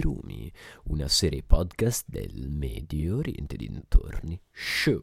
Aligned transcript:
Rumi, 0.00 0.50
una 0.84 1.08
serie 1.08 1.42
podcast 1.42 2.06
del 2.08 2.48
Medio 2.48 3.18
Oriente 3.18 3.56
dintorni 3.56 4.40
show. 4.50 5.02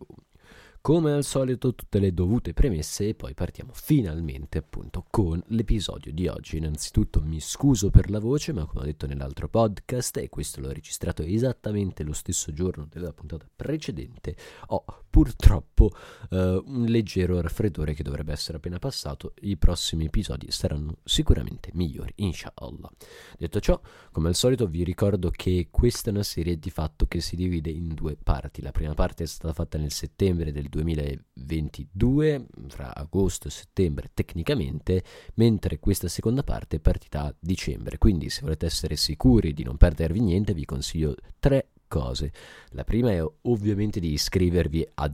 Come 0.88 1.12
al 1.12 1.26
solito 1.26 1.76
tutte 1.76 2.00
le 2.00 2.14
dovute 2.14 2.54
premesse 2.54 3.10
e 3.10 3.14
poi 3.14 3.34
partiamo 3.34 3.72
finalmente 3.74 4.60
appunto 4.60 5.04
con 5.10 5.44
l'episodio 5.48 6.14
di 6.14 6.30
oggi. 6.30 6.56
Innanzitutto 6.56 7.22
mi 7.22 7.42
scuso 7.42 7.90
per 7.90 8.10
la 8.10 8.20
voce, 8.20 8.54
ma 8.54 8.66
come 8.66 8.84
ho 8.84 8.86
detto 8.86 9.06
nell'altro 9.06 9.50
podcast, 9.50 10.16
e 10.16 10.30
questo 10.30 10.62
l'ho 10.62 10.72
registrato 10.72 11.24
esattamente 11.24 12.04
lo 12.04 12.14
stesso 12.14 12.54
giorno 12.54 12.88
della 12.90 13.12
puntata 13.12 13.46
precedente, 13.54 14.38
ho 14.68 14.86
purtroppo 15.10 15.92
eh, 16.30 16.62
un 16.64 16.86
leggero 16.86 17.42
raffreddore 17.42 17.94
che 17.94 18.04
dovrebbe 18.04 18.32
essere 18.32 18.58
appena 18.58 18.80
passato. 18.80 19.34
I 19.42 19.58
prossimi 19.58 20.06
episodi 20.06 20.52
saranno 20.52 21.00
sicuramente 21.04 21.70
migliori, 21.74 22.14
inshallah. 22.16 22.90
Detto 23.38 23.60
ciò, 23.60 23.78
come 24.12 24.30
al 24.30 24.36
solito 24.36 24.68
vi 24.68 24.86
ricordo 24.86 25.32
che 25.32 25.68
questa 25.70 26.12
è 26.12 26.14
una 26.14 26.24
serie 26.24 26.58
di 26.58 26.70
fatto 26.70 27.08
che 27.08 27.20
si 27.20 27.36
divide 27.36 27.72
in 27.72 27.90
due 27.94 28.16
parti. 28.16 28.62
La 28.62 28.72
prima 28.72 28.94
parte 28.94 29.24
è 29.24 29.28
stata 29.28 29.54
fatta 29.54 29.78
nel 29.78 29.92
settembre 29.92 30.54
del 30.54 30.70
2022, 30.84 32.46
fra 32.68 32.94
agosto 32.94 33.48
e 33.48 33.52
settembre 33.52 34.12
tecnicamente, 34.14 35.04
mentre 35.36 35.80
questa 35.80 36.08
seconda 36.08 36.44
parte 36.44 36.78
è 36.78 36.80
partita 36.80 37.24
a 37.24 37.36
dicembre. 37.40 37.98
Quindi 37.98 38.30
se 38.30 38.42
volete 38.42 38.66
essere 38.66 38.96
sicuri 38.96 39.54
di 39.54 39.64
non 39.64 39.78
perdervi 39.78 40.20
niente, 40.20 40.54
vi 40.54 40.66
consiglio 40.66 41.16
tre 41.40 41.70
cose. 41.88 42.32
La 42.72 42.84
prima 42.84 43.12
è 43.12 43.24
ovviamente 43.44 44.00
di 44.00 44.12
iscrivervi 44.12 44.88
a 44.96 45.12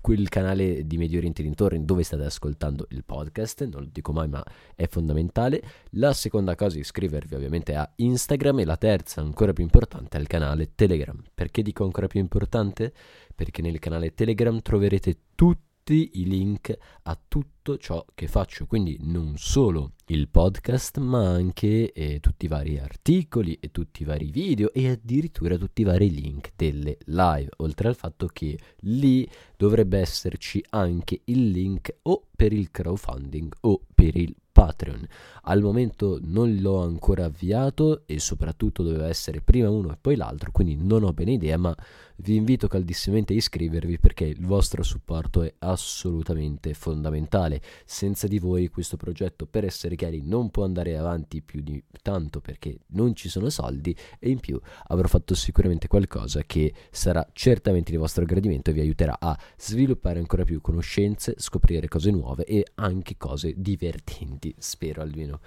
quel 0.00 0.28
canale 0.28 0.86
di 0.86 0.96
Medio 0.96 1.18
Oriente 1.18 1.42
dintorni 1.42 1.84
dove 1.84 2.02
state 2.02 2.24
ascoltando 2.24 2.86
il 2.90 3.04
podcast, 3.04 3.64
non 3.64 3.82
lo 3.82 3.88
dico 3.90 4.12
mai 4.12 4.28
ma 4.28 4.42
è 4.74 4.86
fondamentale. 4.86 5.62
La 5.90 6.12
seconda 6.12 6.54
cosa 6.54 6.76
è 6.76 6.80
iscrivervi 6.80 7.34
ovviamente 7.34 7.74
a 7.74 7.90
Instagram 7.96 8.60
e 8.60 8.64
la 8.64 8.76
terza, 8.76 9.20
ancora 9.20 9.52
più 9.52 9.64
importante, 9.64 10.16
al 10.16 10.26
canale 10.26 10.74
Telegram. 10.74 11.22
Perché 11.32 11.62
dico 11.62 11.84
ancora 11.84 12.06
più 12.06 12.20
importante? 12.20 12.92
Perché 13.34 13.62
nel 13.62 13.78
canale 13.78 14.14
Telegram 14.14 14.60
troverete 14.60 15.16
tutti 15.34 15.63
tutti 15.84 16.12
i 16.14 16.24
link 16.24 16.74
a 17.02 17.18
tutto 17.28 17.76
ciò 17.76 18.02
che 18.14 18.26
faccio, 18.26 18.64
quindi 18.64 18.96
non 19.02 19.34
solo 19.36 19.92
il 20.06 20.30
podcast, 20.30 20.96
ma 20.96 21.28
anche 21.28 21.92
eh, 21.92 22.20
tutti 22.20 22.46
i 22.46 22.48
vari 22.48 22.78
articoli 22.78 23.58
e 23.60 23.70
tutti 23.70 24.00
i 24.00 24.06
vari 24.06 24.30
video 24.30 24.72
e 24.72 24.88
addirittura 24.88 25.58
tutti 25.58 25.82
i 25.82 25.84
vari 25.84 26.10
link 26.10 26.52
delle 26.56 26.96
live, 27.04 27.50
oltre 27.58 27.88
al 27.88 27.96
fatto 27.96 28.28
che 28.32 28.58
lì 28.80 29.28
dovrebbe 29.58 29.98
esserci 29.98 30.64
anche 30.70 31.20
il 31.24 31.50
link 31.50 31.94
o 32.04 32.28
per 32.34 32.54
il 32.54 32.70
crowdfunding 32.70 33.52
o 33.60 33.82
per 33.94 34.16
il 34.16 34.34
Patreon. 34.54 35.04
Al 35.42 35.60
momento 35.60 36.20
non 36.22 36.54
l'ho 36.60 36.80
ancora 36.80 37.24
avviato 37.24 38.04
e 38.06 38.20
soprattutto 38.20 38.84
doveva 38.84 39.08
essere 39.08 39.40
prima 39.40 39.68
uno 39.68 39.92
e 39.92 39.98
poi 40.00 40.14
l'altro, 40.14 40.52
quindi 40.52 40.76
non 40.76 41.02
ho 41.02 41.12
bene 41.12 41.32
idea, 41.32 41.58
ma 41.58 41.74
vi 42.16 42.36
invito 42.36 42.68
caldissimamente 42.68 43.32
a 43.32 43.36
iscrivervi 43.36 43.98
perché 43.98 44.24
il 44.24 44.44
vostro 44.46 44.82
supporto 44.82 45.42
è 45.42 45.52
assolutamente 45.58 46.72
fondamentale. 46.74 47.60
Senza 47.84 48.28
di 48.28 48.38
voi 48.38 48.68
questo 48.68 48.96
progetto, 48.96 49.46
per 49.46 49.64
essere 49.64 49.96
chiari, 49.96 50.22
non 50.22 50.50
può 50.50 50.64
andare 50.64 50.96
avanti 50.96 51.42
più 51.42 51.60
di 51.60 51.82
tanto 52.02 52.40
perché 52.40 52.78
non 52.88 53.14
ci 53.14 53.28
sono 53.28 53.50
soldi 53.50 53.96
e 54.18 54.30
in 54.30 54.38
più 54.38 54.60
avrò 54.88 55.08
fatto 55.08 55.34
sicuramente 55.34 55.88
qualcosa 55.88 56.42
che 56.42 56.72
sarà 56.90 57.26
certamente 57.32 57.90
di 57.90 57.96
vostro 57.96 58.24
gradimento 58.24 58.70
e 58.70 58.72
vi 58.74 58.80
aiuterà 58.80 59.16
a 59.18 59.38
sviluppare 59.58 60.18
ancora 60.18 60.44
più 60.44 60.60
conoscenze, 60.60 61.34
scoprire 61.38 61.88
cose 61.88 62.10
nuove 62.10 62.44
e 62.44 62.64
anche 62.74 63.16
cose 63.16 63.54
divertenti, 63.56 64.54
spero 64.58 65.02
almeno. 65.02 65.40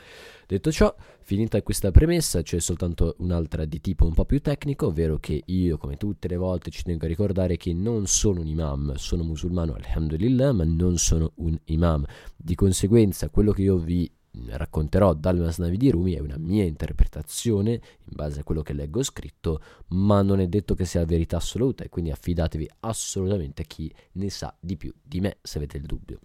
Detto 0.48 0.72
ciò, 0.72 0.96
finita 1.20 1.62
questa 1.62 1.92
premessa, 1.92 2.42
c'è 2.42 2.62
soltanto 2.62 3.16
un'altra 3.18 3.66
di 3.66 3.82
tipo 3.82 4.06
un 4.06 4.14
po' 4.14 4.24
più 4.24 4.40
tecnico, 4.40 4.88
ovvero 4.88 5.18
che 5.20 5.44
io, 5.46 5.78
come 5.78 5.98
tutte 5.98 6.30
le 6.30 6.38
volte, 6.38 6.57
ci 6.70 6.84
tengo 6.84 7.06
a 7.06 7.08
ricordare 7.08 7.58
che 7.58 7.74
non 7.74 8.06
sono 8.08 8.42
un 8.42 8.48
imam, 8.48 8.94
sono 8.96 9.24
musulmano, 9.24 9.74
alhamdulillah, 9.74 10.52
ma 10.54 10.64
non 10.64 10.98
sono 10.98 11.32
un 11.36 11.58
imam. 11.66 12.06
Di 12.36 12.56
conseguenza, 12.56 13.30
quello 13.30 13.52
che 13.52 13.62
io 13.62 13.78
vi 13.78 14.10
racconterò 14.50 15.14
dal 15.14 15.38
Masnavi 15.38 15.78
di 15.78 15.90
Rumi 15.90 16.14
è 16.14 16.20
una 16.20 16.38
mia 16.38 16.64
interpretazione 16.64 17.72
in 17.72 17.80
base 18.14 18.42
a 18.42 18.44
quello 18.44 18.62
che 18.62 18.74
leggo 18.74 19.02
scritto, 19.04 19.62
ma 19.88 20.22
non 20.22 20.40
è 20.40 20.48
detto 20.48 20.76
che 20.76 20.86
sia 20.86 21.06
verità 21.06 21.38
assoluta 21.38 21.84
e 21.84 21.90
quindi 21.90 22.12
affidatevi 22.12 22.70
assolutamente 22.82 23.64
a 23.64 23.66
chi 23.66 23.94
ne 24.14 24.30
sa 24.30 24.56
di 24.60 24.78
più 24.78 24.94
di 25.02 25.20
me 25.22 25.38
se 25.42 25.58
avete 25.58 25.78
il 25.78 25.84
dubbio. 25.84 26.20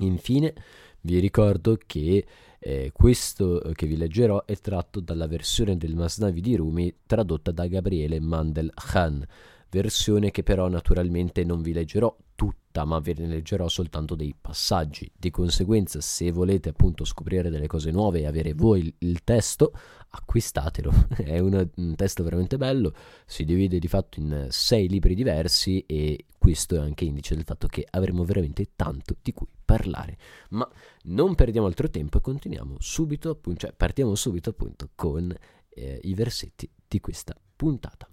Infine, 0.00 0.54
vi 1.02 1.18
ricordo 1.18 1.78
che 1.86 2.26
eh, 2.60 2.90
questo 2.92 3.70
che 3.74 3.86
vi 3.86 3.96
leggerò 3.96 4.44
è 4.44 4.56
tratto 4.56 5.00
dalla 5.00 5.26
versione 5.26 5.76
del 5.76 5.94
Masnavi 5.94 6.40
di 6.40 6.56
Rumi 6.56 6.94
tradotta 7.06 7.50
da 7.50 7.66
Gabriele 7.66 8.20
Mandel 8.20 8.72
Khan, 8.74 9.24
versione 9.70 10.30
che 10.30 10.42
però 10.42 10.68
naturalmente 10.68 11.44
non 11.44 11.62
vi 11.62 11.72
leggerò 11.72 12.14
tutta, 12.38 12.84
ma 12.84 13.00
ve 13.00 13.14
ne 13.18 13.26
leggerò 13.26 13.66
soltanto 13.66 14.14
dei 14.14 14.32
passaggi. 14.40 15.10
Di 15.12 15.28
conseguenza, 15.32 16.00
se 16.00 16.30
volete 16.30 16.68
appunto 16.68 17.04
scoprire 17.04 17.50
delle 17.50 17.66
cose 17.66 17.90
nuove 17.90 18.20
e 18.20 18.26
avere 18.26 18.54
voi 18.54 18.78
il, 18.78 18.94
il 18.98 19.24
testo, 19.24 19.72
acquistatelo. 20.10 20.92
è 21.18 21.40
una, 21.40 21.68
un 21.78 21.96
testo 21.96 22.22
veramente 22.22 22.56
bello, 22.56 22.94
si 23.26 23.44
divide 23.44 23.80
di 23.80 23.88
fatto 23.88 24.20
in 24.20 24.46
sei 24.50 24.88
libri 24.88 25.16
diversi 25.16 25.84
e 25.84 26.26
questo 26.38 26.76
è 26.76 26.78
anche 26.78 27.04
indice 27.04 27.34
del 27.34 27.42
fatto 27.42 27.66
che 27.66 27.84
avremo 27.90 28.22
veramente 28.22 28.68
tanto 28.76 29.16
di 29.20 29.32
cui 29.32 29.48
parlare. 29.64 30.16
Ma 30.50 30.70
non 31.06 31.34
perdiamo 31.34 31.66
altro 31.66 31.90
tempo 31.90 32.18
e 32.18 32.20
continuiamo 32.20 32.76
subito, 32.78 33.30
appunto, 33.30 33.66
cioè 33.66 33.72
partiamo 33.72 34.14
subito 34.14 34.50
appunto 34.50 34.90
con 34.94 35.34
eh, 35.70 35.98
i 36.04 36.14
versetti 36.14 36.70
di 36.86 37.00
questa 37.00 37.36
puntata. 37.56 38.08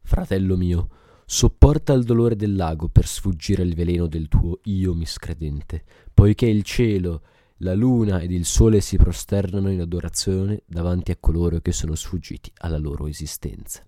Fratello 0.00 0.56
mio, 0.56 0.88
sopporta 1.30 1.92
il 1.92 2.04
dolore 2.04 2.36
del 2.36 2.56
lago 2.56 2.88
per 2.88 3.06
sfuggire 3.06 3.60
al 3.60 3.74
veleno 3.74 4.06
del 4.06 4.28
tuo 4.28 4.60
io 4.62 4.94
miscredente, 4.94 5.84
poiché 6.14 6.46
il 6.46 6.62
cielo, 6.62 7.20
la 7.58 7.74
luna 7.74 8.20
ed 8.20 8.30
il 8.30 8.46
sole 8.46 8.80
si 8.80 8.96
prosternano 8.96 9.70
in 9.70 9.82
adorazione 9.82 10.62
davanti 10.64 11.10
a 11.10 11.18
coloro 11.20 11.60
che 11.60 11.72
sono 11.72 11.94
sfuggiti 11.94 12.50
alla 12.60 12.78
loro 12.78 13.06
esistenza. 13.06 13.84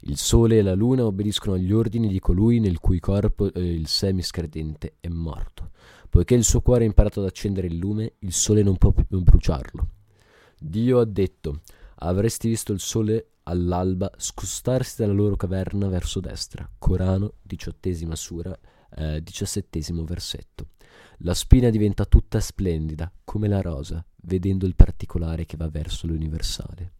Il 0.00 0.18
sole 0.18 0.58
e 0.58 0.62
la 0.62 0.74
luna 0.74 1.06
obbediscono 1.06 1.56
agli 1.56 1.72
ordini 1.72 2.08
di 2.08 2.20
colui 2.20 2.60
nel 2.60 2.78
cui 2.78 3.00
corpo 3.00 3.50
eh, 3.54 3.72
il 3.72 3.86
sé 3.86 4.12
miscredente 4.12 4.96
è 5.00 5.08
morto. 5.08 5.70
Poiché 6.10 6.34
il 6.34 6.44
suo 6.44 6.60
cuore 6.60 6.84
ha 6.84 6.86
imparato 6.86 7.20
ad 7.20 7.26
accendere 7.26 7.68
il 7.68 7.78
lume, 7.78 8.16
il 8.18 8.34
sole 8.34 8.62
non 8.62 8.76
può 8.76 8.92
più 8.92 9.22
bruciarlo. 9.22 9.88
Dio 10.60 10.98
ha 11.00 11.06
detto: 11.06 11.62
Avresti 12.00 12.48
visto 12.48 12.74
il 12.74 12.80
sole 12.80 13.28
all'alba 13.48 14.10
scostarsi 14.16 14.96
dalla 14.98 15.12
loro 15.12 15.36
caverna 15.36 15.88
verso 15.88 16.20
destra. 16.20 16.68
Corano, 16.78 17.34
diciottesima 17.42 18.14
sura, 18.14 18.56
eh, 18.96 19.22
diciassettesimo 19.22 20.04
versetto. 20.04 20.68
La 21.20 21.34
spina 21.34 21.70
diventa 21.70 22.04
tutta 22.04 22.40
splendida, 22.40 23.10
come 23.24 23.48
la 23.48 23.60
rosa, 23.60 24.04
vedendo 24.22 24.66
il 24.66 24.74
particolare 24.74 25.46
che 25.46 25.56
va 25.56 25.68
verso 25.68 26.06
l'universale. 26.06 26.94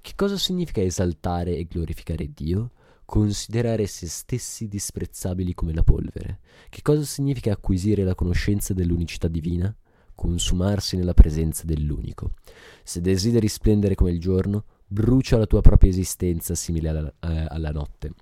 Che 0.00 0.12
cosa 0.16 0.36
significa 0.36 0.80
esaltare 0.80 1.56
e 1.56 1.66
glorificare 1.66 2.32
Dio? 2.32 2.72
Considerare 3.04 3.86
se 3.86 4.06
stessi 4.08 4.68
disprezzabili 4.68 5.54
come 5.54 5.74
la 5.74 5.82
polvere. 5.82 6.40
Che 6.68 6.80
cosa 6.82 7.02
significa 7.04 7.52
acquisire 7.52 8.04
la 8.04 8.14
conoscenza 8.14 8.72
dell'unicità 8.72 9.28
divina? 9.28 9.74
Consumarsi 10.14 10.96
nella 10.96 11.14
presenza 11.14 11.64
dell'unico. 11.64 12.34
Se 12.82 13.00
desideri 13.00 13.48
splendere 13.48 13.94
come 13.94 14.10
il 14.10 14.20
giorno, 14.20 14.64
brucia 14.92 15.38
la 15.38 15.46
tua 15.46 15.60
propria 15.60 15.88
esistenza 15.88 16.56
simile 16.56 16.88
alla, 16.88 17.14
eh, 17.20 17.46
alla 17.48 17.70
notte. 17.70 18.12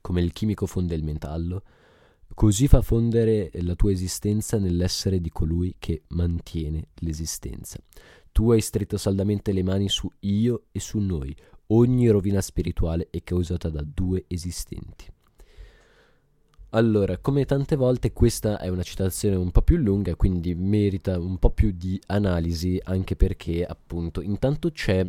Come 0.00 0.22
il 0.22 0.32
chimico 0.32 0.64
fonde 0.64 0.94
il 0.94 1.04
metallo, 1.04 1.62
così 2.34 2.66
fa 2.66 2.80
fondere 2.80 3.50
la 3.60 3.74
tua 3.74 3.90
esistenza 3.90 4.58
nell'essere 4.58 5.20
di 5.20 5.28
colui 5.28 5.74
che 5.78 6.04
mantiene 6.08 6.88
l'esistenza. 7.00 7.78
Tu 8.32 8.52
hai 8.52 8.62
stretto 8.62 8.96
saldamente 8.96 9.52
le 9.52 9.62
mani 9.62 9.90
su 9.90 10.10
io 10.20 10.64
e 10.72 10.80
su 10.80 10.98
noi. 10.98 11.36
Ogni 11.68 12.08
rovina 12.08 12.40
spirituale 12.40 13.08
è 13.10 13.22
causata 13.22 13.68
da 13.68 13.82
due 13.82 14.24
esistenti. 14.28 15.12
Allora, 16.76 17.16
come 17.16 17.46
tante 17.46 17.74
volte 17.74 18.12
questa 18.12 18.58
è 18.58 18.68
una 18.68 18.82
citazione 18.82 19.34
un 19.34 19.50
po' 19.50 19.62
più 19.62 19.78
lunga, 19.78 20.14
quindi 20.14 20.54
merita 20.54 21.18
un 21.18 21.38
po' 21.38 21.48
più 21.48 21.70
di 21.70 21.98
analisi, 22.08 22.78
anche 22.84 23.16
perché 23.16 23.64
appunto 23.64 24.20
intanto 24.20 24.70
c'è 24.70 25.02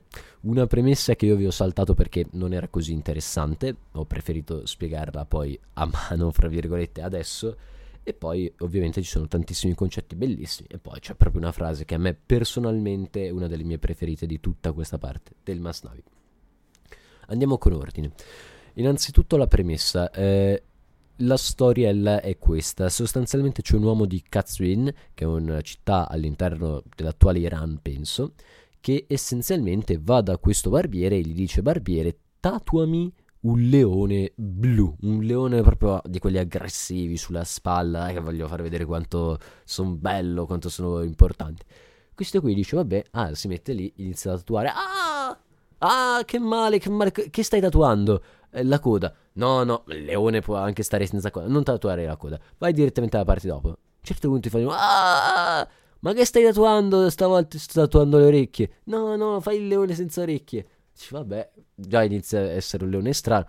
una 0.43 0.65
premessa 0.65 1.17
che 1.17 1.25
io 1.25 1.35
vi 1.35 1.45
ho 1.45 1.51
saltato 1.51 1.93
perché 1.93 2.25
non 2.31 2.53
era 2.53 2.69
così 2.69 2.93
interessante, 2.93 3.75
ho 3.91 4.05
preferito 4.05 4.65
spiegarla 4.65 5.25
poi 5.25 5.59
a 5.73 5.85
mano, 5.85 6.31
fra 6.31 6.47
virgolette, 6.47 7.01
adesso, 7.01 7.57
e 8.01 8.13
poi 8.13 8.49
ovviamente 8.59 9.01
ci 9.01 9.09
sono 9.09 9.27
tantissimi 9.27 9.75
concetti 9.75 10.15
bellissimi, 10.15 10.69
e 10.71 10.77
poi 10.77 11.01
c'è 11.01 11.15
proprio 11.15 11.41
una 11.41 11.51
frase 11.51 11.83
che 11.83 11.95
a 11.95 11.99
me 11.99 12.13
personalmente 12.13 13.27
è 13.27 13.29
una 13.29 13.47
delle 13.47 13.65
mie 13.65 13.77
preferite 13.77 14.25
di 14.25 14.39
tutta 14.39 14.71
questa 14.71 14.97
parte 14.97 15.33
del 15.43 15.59
Masnavi. 15.59 16.01
Andiamo 17.27 17.57
con 17.57 17.73
ordine. 17.73 18.13
Innanzitutto 18.75 19.37
la 19.37 19.47
premessa. 19.47 20.11
Eh, 20.11 20.61
la 21.17 21.37
storiella 21.37 22.21
è 22.21 22.37
questa. 22.37 22.89
Sostanzialmente 22.89 23.61
c'è 23.61 23.75
un 23.75 23.83
uomo 23.83 24.05
di 24.05 24.23
Kazvin, 24.27 24.91
che 25.13 25.23
è 25.23 25.27
una 25.27 25.61
città 25.61 26.07
all'interno 26.07 26.83
dell'attuale 26.95 27.39
Iran, 27.39 27.79
penso, 27.81 28.33
che 28.79 29.05
essenzialmente 29.07 29.99
va 30.01 30.21
da 30.21 30.37
questo 30.37 30.69
barbiere 30.69 31.17
e 31.17 31.21
gli 31.21 31.33
dice 31.33 31.61
barbiere, 31.61 32.17
tatuami 32.39 33.13
un 33.39 33.59
leone 33.69 34.31
blu, 34.35 34.95
un 35.01 35.23
leone 35.23 35.61
proprio 35.61 36.01
di 36.05 36.19
quelli 36.19 36.37
aggressivi 36.37 37.17
sulla 37.17 37.43
spalla, 37.43 38.09
eh, 38.09 38.13
che 38.13 38.19
voglio 38.19 38.47
far 38.47 38.61
vedere 38.61 38.85
quanto 38.85 39.37
sono 39.63 39.91
bello, 39.91 40.45
quanto 40.45 40.69
sono 40.69 41.01
importante. 41.03 41.65
Questo 42.13 42.41
qui 42.41 42.53
dice, 42.53 42.75
vabbè, 42.75 43.05
ah, 43.11 43.35
si 43.35 43.47
mette 43.47 43.73
lì, 43.73 43.91
inizia 43.97 44.33
a 44.33 44.37
tatuare, 44.37 44.69
ah, 44.69 45.37
ah, 45.77 46.23
che 46.25 46.39
male, 46.39 46.79
che 46.79 46.89
male, 46.89 47.11
che 47.11 47.43
stai 47.43 47.61
tatuando? 47.61 48.23
Eh, 48.57 48.63
la 48.63 48.79
coda. 48.79 49.13
No, 49.33 49.63
no, 49.63 49.83
il 49.87 50.03
leone 50.03 50.41
può 50.41 50.55
anche 50.55 50.81
stare 50.83 51.05
senza 51.05 51.29
coda. 51.29 51.47
Non 51.47 51.63
tatuare 51.63 52.05
la 52.05 52.15
coda. 52.15 52.39
Vai 52.57 52.73
direttamente 52.73 53.15
alla 53.15 53.25
parte 53.25 53.47
dopo. 53.47 53.67
A 53.67 53.71
un 53.71 53.75
certo 54.01 54.27
punto 54.27 54.41
ti 54.41 54.49
fanno. 54.49 54.69
Ah! 54.71 55.67
Ma 55.99 56.13
che 56.13 56.25
stai 56.25 56.43
tatuando? 56.43 57.09
Stavolta 57.09 57.57
sto 57.57 57.81
tatuando 57.81 58.17
le 58.17 58.25
orecchie. 58.25 58.71
No, 58.85 59.15
no, 59.15 59.39
fai 59.39 59.57
il 59.57 59.67
leone 59.67 59.93
senza 59.93 60.21
orecchie. 60.21 60.67
Dici, 60.91 61.13
vabbè, 61.13 61.51
già 61.75 62.03
inizia 62.03 62.39
a 62.39 62.51
essere 62.51 62.83
un 62.83 62.89
leone 62.89 63.13
strano. 63.13 63.45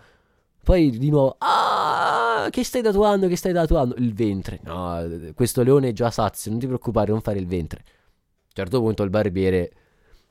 Poi 0.62 0.90
di 0.90 1.08
nuovo, 1.08 1.36
ah, 1.38 2.48
che 2.50 2.62
stai 2.62 2.82
tatuando? 2.82 3.26
Che 3.26 3.36
stai 3.36 3.54
tatuando? 3.54 3.94
Il 3.96 4.12
ventre. 4.12 4.60
No, 4.64 5.02
questo 5.34 5.62
leone 5.62 5.88
è 5.88 5.92
già 5.92 6.10
sazio, 6.10 6.50
non 6.50 6.60
ti 6.60 6.66
preoccupare, 6.66 7.10
non 7.10 7.22
fare 7.22 7.38
il 7.38 7.46
ventre. 7.46 7.80
A 7.80 7.90
un 7.90 8.52
certo 8.52 8.80
punto 8.80 9.02
il 9.02 9.10
barbiere 9.10 9.72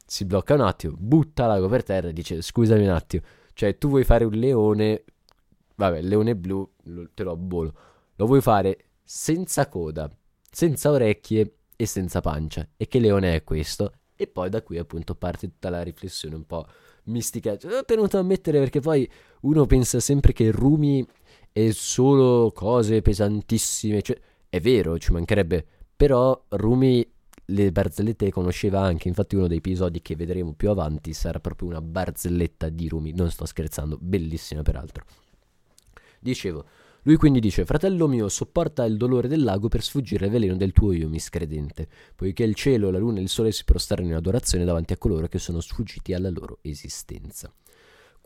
si 0.06 0.26
blocca 0.26 0.54
un 0.54 0.62
attimo, 0.62 0.96
butta 0.98 1.48
l'ago 1.48 1.68
per 1.68 1.84
terra 1.84 2.10
e 2.10 2.14
dice, 2.14 2.42
scusami 2.42 2.84
un 2.84 2.94
attimo, 2.94 3.24
cioè, 3.58 3.76
tu 3.80 3.88
vuoi 3.88 4.04
fare 4.04 4.24
un 4.24 4.34
leone, 4.34 5.04
vabbè, 5.78 5.98
il 5.98 6.08
leone 6.08 6.36
blu, 6.36 6.74
te 7.16 7.24
lo 7.24 7.32
abbolo. 7.32 7.74
Lo 8.18 8.28
vuoi 8.28 8.40
fare 8.40 8.90
senza 9.04 9.68
coda, 9.68 10.16
senza 10.52 10.92
orecchie 10.92 11.56
e 11.76 11.88
senza 11.88 12.22
pancia. 12.22 12.70
E 12.78 12.88
che 12.88 13.00
leone 13.00 13.34
è 13.34 13.44
questo? 13.44 13.94
E 14.16 14.28
poi 14.28 14.52
da 14.52 14.62
qui 14.62 14.78
appunto 14.78 15.16
parte 15.16 15.48
tutta 15.48 15.72
la 15.72 15.82
riflessione 15.82 16.36
un 16.36 16.46
po' 16.46 16.68
mistica. 17.06 17.58
Cioè, 17.58 17.78
ho 17.78 17.84
tenuto 17.84 18.20
a 18.20 18.22
mettere 18.22 18.60
perché 18.60 18.80
poi 18.80 19.10
uno 19.42 19.66
pensa 19.66 20.00
sempre 20.00 20.34
che 20.34 20.52
Rumi 20.52 21.04
è 21.52 21.72
solo 21.72 22.52
cose 22.52 23.02
pesantissime. 23.02 24.04
Cioè, 24.04 24.20
è 24.50 24.60
vero, 24.60 25.00
ci 25.00 25.12
mancherebbe. 25.12 25.66
Però 25.96 26.46
Rumi 26.50 27.04
le 27.50 27.72
barzellette 27.72 28.26
le 28.26 28.32
conosceva 28.32 28.82
anche, 28.82 29.08
infatti 29.08 29.36
uno 29.36 29.48
dei 29.48 29.58
episodi 29.58 30.02
che 30.02 30.16
vedremo 30.16 30.54
più 30.54 30.70
avanti 30.70 31.14
sarà 31.14 31.40
proprio 31.40 31.70
una 31.70 31.82
barzelletta 31.82 32.70
di 32.70 32.88
Rumi, 32.90 33.14
non 33.14 33.32
sto 33.32 33.46
scherzando, 33.46 33.98
bellissima 34.02 34.64
peraltro. 34.64 35.06
Dicevo, 36.20 36.66
lui 37.04 37.16
quindi 37.16 37.40
dice, 37.40 37.64
fratello 37.64 38.08
mio, 38.08 38.28
sopporta 38.28 38.84
il 38.84 38.98
dolore 38.98 39.30
del 39.30 39.44
lago 39.44 39.70
per 39.70 39.82
sfuggire 39.82 40.26
al 40.26 40.32
veleno 40.32 40.58
del 40.58 40.74
tuo 40.74 40.92
io 40.92 41.08
miscredente, 41.08 41.88
poiché 42.16 42.44
il 42.44 42.54
cielo, 42.54 42.92
la 42.92 42.98
luna 42.98 43.20
e 43.20 43.22
il 43.22 43.30
sole 43.30 43.54
si 43.54 43.64
prostrano 43.64 44.08
in 44.08 44.16
adorazione 44.16 44.66
davanti 44.66 44.92
a 44.92 44.98
coloro 44.98 45.28
che 45.28 45.40
sono 45.40 45.62
sfuggiti 45.62 46.14
alla 46.14 46.30
loro 46.30 46.58
esistenza. 46.64 47.50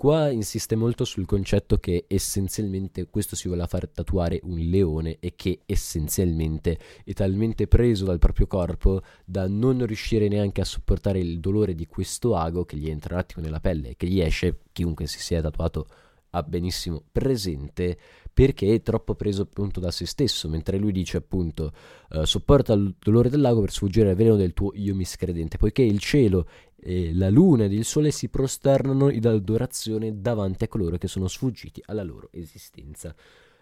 Qua 0.01 0.31
insiste 0.31 0.75
molto 0.75 1.05
sul 1.05 1.27
concetto 1.27 1.77
che 1.77 2.05
essenzialmente 2.07 3.05
questo 3.07 3.35
si 3.35 3.47
vuole 3.47 3.67
far 3.67 3.87
tatuare 3.87 4.39
un 4.45 4.57
leone 4.57 5.17
e 5.19 5.33
che 5.35 5.59
essenzialmente 5.67 6.79
è 7.03 7.13
talmente 7.13 7.67
preso 7.67 8.05
dal 8.05 8.17
proprio 8.17 8.47
corpo 8.47 9.03
da 9.23 9.47
non 9.47 9.85
riuscire 9.85 10.27
neanche 10.27 10.61
a 10.61 10.65
sopportare 10.65 11.19
il 11.19 11.39
dolore 11.39 11.75
di 11.75 11.85
questo 11.85 12.35
ago 12.35 12.65
che 12.65 12.77
gli 12.77 12.89
entra 12.89 13.13
un 13.13 13.19
attimo 13.19 13.45
nella 13.45 13.59
pelle 13.59 13.89
e 13.89 13.95
che 13.95 14.07
gli 14.07 14.19
esce, 14.19 14.61
chiunque 14.71 15.05
si 15.05 15.19
sia 15.19 15.39
tatuato 15.39 15.85
ha 16.31 16.43
benissimo 16.43 17.03
presente 17.11 17.97
perché 18.33 18.73
è 18.73 18.81
troppo 18.81 19.15
preso 19.15 19.43
appunto 19.43 19.79
da 19.79 19.91
se 19.91 20.05
stesso, 20.05 20.47
mentre 20.47 20.77
lui 20.77 20.91
dice 20.91 21.17
appunto 21.17 21.73
uh, 22.11 22.23
sopporta 22.23 22.73
il 22.73 22.95
dolore 22.97 23.29
del 23.29 23.41
lago 23.41 23.61
per 23.61 23.71
sfuggire 23.71 24.09
al 24.09 24.15
veleno 24.15 24.35
del 24.35 24.53
tuo 24.53 24.71
io 24.73 24.95
miscredente, 24.95 25.57
poiché 25.57 25.81
il 25.81 25.99
cielo 25.99 26.47
e 26.75 27.13
la 27.13 27.29
luna 27.29 27.65
ed 27.65 27.73
il 27.73 27.85
sole 27.85 28.11
si 28.11 28.29
prosternano 28.29 29.09
in 29.09 29.27
adorazione 29.27 30.19
davanti 30.21 30.63
a 30.63 30.67
coloro 30.67 30.97
che 30.97 31.07
sono 31.07 31.27
sfuggiti 31.27 31.81
alla 31.85 32.03
loro 32.03 32.29
esistenza. 32.31 33.13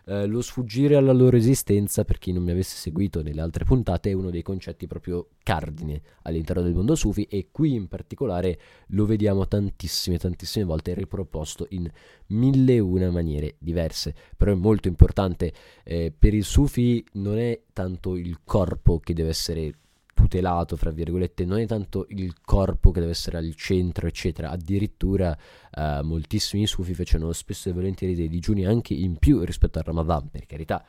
Eh, 0.10 0.26
lo 0.26 0.42
sfuggire 0.42 0.96
alla 0.96 1.12
loro 1.12 1.38
esistenza, 1.38 2.04
per 2.04 2.18
chi 2.18 2.32
non 2.32 2.42
mi 2.42 2.50
avesse 2.50 2.76
seguito 2.78 3.22
nelle 3.22 3.42
altre 3.42 3.64
puntate, 3.64 4.10
è 4.10 4.14
uno 4.14 4.32
dei 4.32 4.42
concetti 4.42 4.88
proprio 4.88 5.28
cardine 5.44 6.02
all'interno 6.24 6.64
del 6.64 6.74
mondo 6.74 6.96
sufi 6.96 7.28
e 7.30 7.50
qui 7.52 7.76
in 7.76 7.88
particolare 7.88 8.60
lo 8.88 9.06
vediamo 9.06 9.48
tantissime, 9.48 10.18
tantissime 10.18 10.66
volte 10.66 10.96
riproposto 10.96 11.68
in 11.70 11.88
mille 12.30 12.74
e 12.74 12.80
una 12.80 13.12
maniere 13.12 13.58
diverse. 13.60 14.16
Però 14.36 14.52
è 14.52 14.56
molto 14.56 14.88
importante, 14.88 15.54
eh, 15.84 16.12
per 16.18 16.34
il 16.34 16.44
sufi 16.44 17.06
non 17.14 17.38
è 17.38 17.62
tanto 17.72 18.16
il 18.16 18.40
corpo 18.44 18.98
che 18.98 19.14
deve 19.14 19.30
essere 19.30 19.74
tutelato, 20.20 20.76
fra 20.76 20.92
virgolette, 20.92 21.46
non 21.46 21.60
è 21.60 21.66
tanto 21.66 22.06
il 22.10 22.36
corpo 22.42 22.92
che 22.92 23.00
deve 23.00 23.12
essere 23.12 23.38
al 23.38 23.56
centro, 23.56 24.08
eccetera. 24.08 24.50
Addirittura 24.50 25.38
eh, 25.72 26.02
moltissimi 26.04 26.68
sufi 26.68 26.94
facevano 26.94 27.32
spesso 27.32 27.70
e 27.70 27.74
volentieri 27.74 28.16
dei 28.16 28.28
digiuni 28.28 28.66
anche 28.66 28.94
in 28.94 29.18
più 29.18 29.44
rispetto 29.44 29.80
al 29.80 29.86
Ramadan, 29.86 30.30
per 30.30 30.46
carità. 30.46 30.84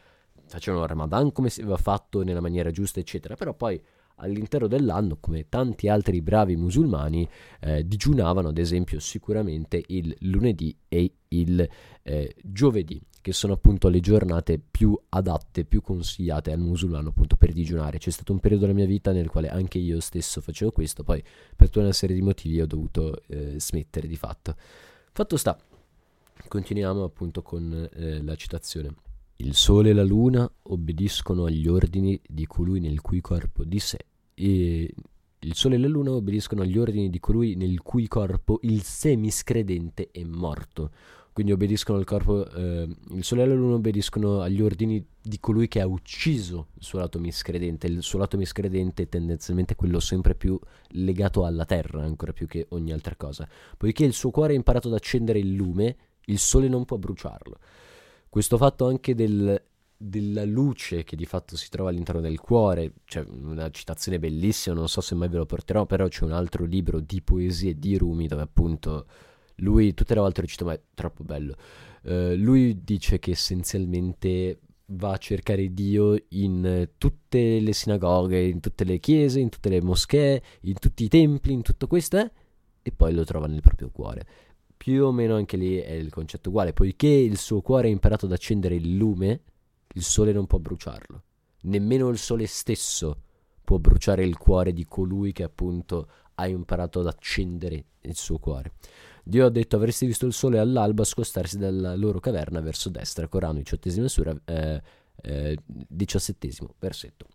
Facevano 0.47 0.83
il 0.83 0.89
Ramadan 0.89 1.33
come 1.33 1.49
si 1.49 1.61
aveva 1.61 1.77
fatto 1.77 2.23
nella 2.23 2.41
maniera 2.41 2.71
giusta, 2.71 2.99
eccetera, 2.99 3.37
però 3.37 3.55
poi 3.55 3.81
all'interno 4.21 4.67
dell'anno, 4.67 5.17
come 5.19 5.49
tanti 5.49 5.89
altri 5.89 6.21
bravi 6.21 6.57
musulmani, 6.57 7.29
eh, 7.61 7.87
digiunavano 7.87 8.49
ad 8.49 8.59
esempio 8.59 9.01
sicuramente 9.01 9.83
il 9.89 10.15
lunedì 10.21 10.77
e 10.89 11.13
il 11.29 11.69
eh, 12.03 12.35
giovedì 12.43 13.01
che 13.23 13.33
sono 13.33 13.53
appunto 13.53 13.89
le 13.89 14.01
giornate 14.01 14.59
più 14.59 14.99
adatte, 15.11 15.65
più 15.65 15.83
consigliate 15.83 16.53
al 16.53 16.59
musulmano 16.59 17.11
appunto 17.11 17.37
per 17.37 17.53
digiunare. 17.53 17.99
C'è 17.99 18.11
stato 18.11 18.33
un 18.33 18.41
periodo 18.41 18.67
della 18.67 18.77
mia 18.77 18.87
vita 18.87 19.13
nel 19.13 19.29
quale 19.29 19.49
anche 19.49 19.79
io 19.79 20.01
stesso 20.01 20.41
facevo 20.41 20.71
questo, 20.71 21.03
poi 21.03 21.23
per 21.55 21.69
tutta 21.69 21.81
una 21.81 21.93
serie 21.93 22.17
di 22.17 22.23
motivi 22.23 22.61
ho 22.61 22.67
dovuto 22.67 23.23
eh, 23.27 23.61
smettere 23.61 24.09
di 24.09 24.17
fatto. 24.17 24.57
Fatto 25.13 25.37
sta, 25.37 25.59
continuiamo 26.49 27.05
appunto 27.05 27.43
con 27.43 27.89
eh, 27.93 28.23
la 28.23 28.35
citazione. 28.37 28.95
Il 29.37 29.55
sole 29.55 29.91
e 29.91 29.93
la 29.95 30.05
luna 30.05 30.51
obbediscono 30.65 31.45
agli 31.45 31.67
ordini 31.67 32.21
di 32.27 32.47
colui 32.47 32.81
nel 32.81 33.01
cui 33.01 33.21
corpo 33.21 33.65
di 33.65 33.79
sé 33.79 33.99
e 34.41 34.95
il 35.41 35.55
sole 35.55 35.75
e 35.75 35.79
la 35.79 35.89
luna 35.89 36.13
obbediscono 36.13 36.63
agli 36.63 36.79
ordini 36.79 37.11
di 37.11 37.21
colui 37.21 37.55
nel 37.57 37.83
cui 37.83 38.09
corpo 38.09 38.59
il 38.63 38.83
sé 38.83 39.17
miscredente 39.17 40.09
è 40.11 40.25
morto. 40.25 40.91
Quindi 41.33 41.53
obbediscono 41.53 41.99
al 41.99 42.05
corpo, 42.05 42.51
eh, 42.51 42.89
il 43.13 43.23
sole 43.25 43.43
e 43.43 43.47
la 43.47 43.55
luna 43.55 43.75
obbediscono 43.75 44.41
agli 44.41 44.61
ordini 44.61 45.03
di 45.23 45.39
colui 45.39 45.69
che 45.69 45.81
ha 45.81 45.87
ucciso 45.87 46.69
il 46.75 46.83
suo 46.83 46.99
lato 46.99 47.19
miscredente, 47.19 47.87
il 47.87 48.03
suo 48.03 48.19
lato 48.19 48.37
miscredente 48.37 49.05
è 49.05 49.09
tendenzialmente 49.09 49.77
quello 49.77 50.01
sempre 50.01 50.35
più 50.35 50.59
legato 50.89 51.45
alla 51.45 51.65
terra, 51.65 52.03
ancora 52.03 52.33
più 52.33 52.47
che 52.47 52.67
ogni 52.71 52.93
altra 52.93 53.15
cosa, 53.15 53.49
poiché 53.77 54.05
il 54.05 54.13
suo 54.13 54.31
cuore 54.31 54.55
ha 54.55 54.57
imparato 54.57 54.89
ad 54.89 54.95
accendere 54.95 55.39
il 55.39 55.55
lume, 55.55 55.97
il 56.27 56.39
sole 56.39 56.69
non 56.69 56.85
può 56.85 56.99
bruciarlo. 56.99 57.59
Questo 58.29 58.57
fatto 58.57 58.87
anche 58.87 59.15
del, 59.15 59.63
della 60.03 60.47
luce 60.47 61.05
che 61.05 61.15
di 61.15 61.27
fatto 61.27 61.59
si 61.59 61.69
trova 61.69 61.91
all'interno 61.91 62.23
del 62.23 62.41
cuore, 62.41 62.95
c'è 63.05 63.23
una 63.29 63.71
citazione 63.71 64.19
bellissima, 64.19 64.75
non 64.75 64.89
so 64.89 65.03
se 65.03 65.15
mai 65.15 65.29
ve 65.29 65.37
lo 65.37 65.45
porterò, 65.45 65.85
però 65.85 66.09
c'è 66.09 66.25
un 66.25 66.33
altro 66.33 66.65
libro 66.65 67.01
di 67.01 67.21
poesie 67.21 67.79
di 67.79 67.99
Rumi 67.99 68.27
dove 68.27 68.41
appunto 68.41 69.07
lui, 69.57 69.93
tutte 69.93 70.15
le 70.15 70.21
volte 70.21 70.41
lo 70.41 70.47
cito, 70.47 70.65
ma 70.65 70.73
è 70.73 70.81
troppo 70.95 71.23
bello. 71.23 71.55
Uh, 72.05 72.35
lui 72.35 72.83
dice 72.83 73.19
che 73.19 73.33
essenzialmente 73.33 74.61
va 74.93 75.13
a 75.13 75.19
cercare 75.19 75.75
Dio 75.75 76.17
in 76.29 76.89
tutte 76.97 77.61
le 77.61 77.73
sinagoghe, 77.75 78.41
in 78.41 78.61
tutte 78.61 78.85
le 78.85 78.99
chiese, 79.01 79.39
in 79.39 79.51
tutte 79.51 79.69
le 79.69 79.83
moschee, 79.83 80.43
in 80.63 80.79
tutti 80.79 81.05
i 81.05 81.09
templi, 81.09 81.53
in 81.53 81.61
tutto 81.61 81.87
questo, 81.87 82.17
eh? 82.17 82.31
e 82.81 82.91
poi 82.91 83.13
lo 83.13 83.25
trova 83.25 83.47
nel 83.47 83.61
proprio 83.61 83.91
cuore. 83.91 84.27
Più 84.79 85.05
o 85.05 85.13
meno 85.13 85.37
anche 85.37 85.59
lì 85.59 85.77
è 85.77 85.93
il 85.93 86.11
concetto 86.11 86.49
uguale, 86.49 86.73
poiché 86.73 87.07
il 87.07 87.37
suo 87.37 87.61
cuore 87.61 87.89
ha 87.89 87.91
imparato 87.91 88.25
ad 88.25 88.33
accendere 88.33 88.77
il 88.77 88.97
lume, 88.97 89.43
il 89.95 90.03
sole 90.03 90.33
non 90.33 90.47
può 90.47 90.59
bruciarlo. 90.59 91.23
Nemmeno 91.63 92.09
il 92.09 92.19
sole 92.19 92.47
stesso 92.47 93.23
può 93.63 93.79
bruciare 93.79 94.25
il 94.25 94.37
cuore 94.37 94.73
di 94.73 94.85
colui 94.85 95.33
che 95.33 95.43
appunto 95.43 96.09
ha 96.35 96.47
imparato 96.47 97.01
ad 97.01 97.07
accendere 97.07 97.85
il 98.01 98.17
suo 98.17 98.39
cuore. 98.39 98.73
Dio 99.23 99.47
ha 99.47 99.51
detto 99.51 99.77
avresti 99.77 100.07
visto 100.07 100.27
il 100.27 100.33
sole 100.33 100.59
all'alba 100.59 101.05
scostarsi 101.05 101.59
dalla 101.59 101.95
loro 101.95 102.19
caverna 102.19 102.61
verso 102.61 102.89
destra. 102.89 103.29
Corano, 103.29 103.59
diciottesima 103.59 104.09
sura, 104.09 104.35
eh, 104.45 104.83
eh, 105.23 105.59
diciassettesimo 105.67 106.75
versetto. 106.79 107.27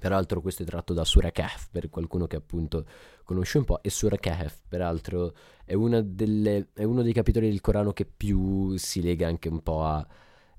Peraltro 0.00 0.40
questo 0.40 0.62
è 0.62 0.66
tratto 0.66 0.94
da 0.94 1.04
Surah 1.04 1.30
Kahf, 1.30 1.68
per 1.70 1.90
qualcuno 1.90 2.26
che 2.26 2.36
appunto 2.36 2.86
conosce 3.22 3.58
un 3.58 3.64
po', 3.64 3.82
e 3.82 3.90
Surah 3.90 4.16
Kahf, 4.16 4.62
peraltro, 4.66 5.34
è, 5.64 5.74
delle, 5.74 6.68
è 6.72 6.84
uno 6.84 7.02
dei 7.02 7.12
capitoli 7.12 7.50
del 7.50 7.60
Corano 7.60 7.92
che 7.92 8.06
più 8.06 8.76
si 8.78 9.02
lega 9.02 9.26
anche 9.26 9.50
un 9.50 9.62
po' 9.62 9.84
a, 9.84 10.06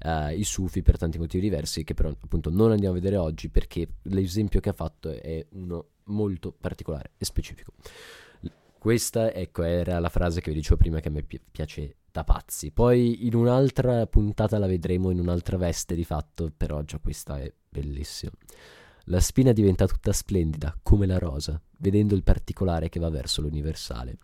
uh, 0.04 0.32
i 0.32 0.44
sufi 0.44 0.82
per 0.82 0.98
tanti 0.98 1.18
motivi 1.18 1.44
diversi 1.44 1.84
che 1.84 1.94
però 1.94 2.10
appunto 2.10 2.50
non 2.50 2.72
andiamo 2.72 2.96
a 2.96 3.00
vedere 3.00 3.18
oggi 3.18 3.50
perché 3.50 3.88
l'esempio 4.04 4.60
che 4.60 4.70
ha 4.70 4.74
fatto 4.74 5.10
è 5.10 5.46
uno 5.52 5.88
molto 6.06 6.52
particolare 6.52 7.12
e 7.18 7.26
specifico. 7.26 7.74
Questa, 8.78 9.32
ecco, 9.32 9.62
era 9.62 10.00
la 10.00 10.10
frase 10.10 10.42
che 10.42 10.50
vi 10.50 10.58
dicevo 10.58 10.78
prima 10.78 11.00
che 11.00 11.08
a 11.08 11.12
me 11.12 11.22
pi- 11.22 11.40
piace 11.52 11.98
da 12.12 12.24
pazzi. 12.24 12.72
Poi 12.72 13.28
in 13.28 13.36
un'altra 13.36 14.08
puntata 14.08 14.58
la 14.58 14.68
vedremo 14.68 15.12
in 15.12 15.20
un'altra 15.20 15.58
veste 15.58 15.96
di 15.96 16.04
fatto, 16.04 16.52
però 16.56 16.82
già 16.82 16.98
questa 16.98 17.40
è 17.40 17.54
bellissima. 17.70 18.32
La 19.06 19.20
spina 19.20 19.52
diventa 19.52 19.88
tutta 19.88 20.14
splendida, 20.14 20.78
come 20.84 21.06
la 21.06 21.18
rosa, 21.18 21.60
vedendo 21.78 22.16
il 22.16 22.24
particolare 22.24 22.90
che 22.90 23.00
va 23.00 23.10
verso 23.10 23.42
l'universale. 23.42 24.18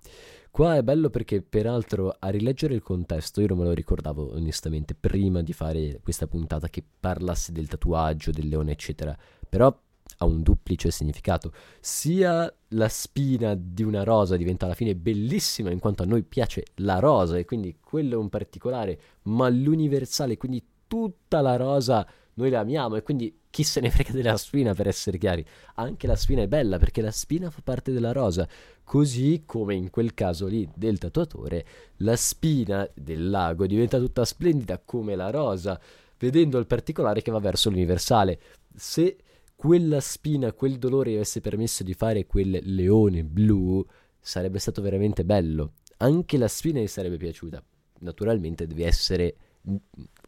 Qua 0.51 0.75
è 0.75 0.83
bello 0.83 1.09
perché, 1.09 1.41
peraltro, 1.41 2.15
a 2.17 2.29
rileggere 2.29 2.73
il 2.73 2.81
contesto, 2.81 3.41
io 3.41 3.47
non 3.47 3.59
me 3.59 3.65
lo 3.65 3.73
ricordavo 3.73 4.33
onestamente 4.33 4.95
prima 4.95 5.41
di 5.41 5.53
fare 5.53 5.99
questa 6.01 6.27
puntata 6.27 6.67
che 6.69 6.83
parlasse 6.99 7.51
del 7.51 7.67
tatuaggio, 7.67 8.31
del 8.31 8.47
leone, 8.47 8.71
eccetera. 8.71 9.15
Però 9.47 9.75
ha 10.17 10.25
un 10.25 10.41
duplice 10.41 10.89
significato. 10.89 11.51
Sia 11.79 12.51
la 12.69 12.89
spina 12.89 13.55
di 13.55 13.83
una 13.83 14.03
rosa 14.03 14.37
diventa 14.37 14.65
alla 14.65 14.73
fine 14.73 14.95
bellissima 14.95 15.69
in 15.69 15.79
quanto 15.79 16.03
a 16.03 16.05
noi 16.05 16.23
piace 16.23 16.65
la 16.75 16.99
rosa 16.99 17.37
e 17.37 17.45
quindi 17.45 17.77
quello 17.79 18.15
è 18.15 18.17
un 18.17 18.29
particolare, 18.29 18.99
ma 19.23 19.49
l'universale, 19.49 20.37
quindi 20.37 20.63
tutta 20.87 21.41
la 21.41 21.55
rosa 21.55 22.07
noi 22.37 22.49
la 22.49 22.59
amiamo 22.59 22.95
e 22.95 23.03
quindi 23.03 23.35
chi 23.49 23.63
se 23.63 23.79
ne 23.79 23.89
frega 23.89 24.11
della 24.11 24.37
spina 24.37 24.73
per 24.73 24.87
essere 24.87 25.17
chiari. 25.17 25.45
Anche 25.75 26.07
la 26.07 26.15
spina 26.15 26.43
è 26.43 26.47
bella 26.47 26.77
perché 26.77 27.01
la 27.01 27.11
spina 27.11 27.49
fa 27.49 27.61
parte 27.63 27.91
della 27.91 28.11
rosa, 28.11 28.47
così 28.83 29.43
come 29.45 29.75
in 29.75 29.89
quel 29.89 30.13
caso 30.13 30.45
lì 30.45 30.67
del 30.75 30.99
tatuatore, 30.99 31.65
la 31.97 32.15
spina 32.15 32.87
del 32.93 33.29
lago 33.29 33.65
diventa 33.65 33.97
tutta 33.97 34.25
splendida 34.25 34.79
come 34.83 35.15
la 35.15 35.29
rosa, 35.31 35.79
vedendo 36.19 36.59
il 36.59 36.67
particolare 36.67 37.21
che 37.21 37.31
va 37.31 37.39
verso 37.39 37.69
l'universale. 37.69 38.39
Se 38.75 39.17
quella 39.55 39.99
spina, 39.99 40.53
quel 40.53 40.77
dolore 40.77 41.15
avesse 41.15 41.41
permesso 41.41 41.83
di 41.83 41.95
fare 41.95 42.27
quel 42.27 42.59
leone 42.61 43.23
blu, 43.23 43.83
sarebbe 44.19 44.59
stato 44.59 44.83
veramente 44.83 45.25
bello. 45.25 45.73
Anche 45.97 46.37
la 46.37 46.47
spina 46.47 46.79
gli 46.79 46.87
sarebbe 46.87 47.17
piaciuta. 47.17 47.63
Naturalmente 48.01 48.67
devi 48.67 48.83
essere 48.83 49.35